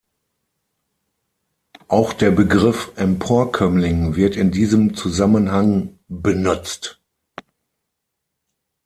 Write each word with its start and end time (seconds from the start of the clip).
Auch 1.87 2.13
der 2.13 2.31
Begriff 2.31 2.91
Emporkömmling 2.95 4.15
wird 4.15 4.35
in 4.35 4.49
diesem 4.49 4.95
Zusammenhang 4.95 5.99
benutzt. 6.07 6.99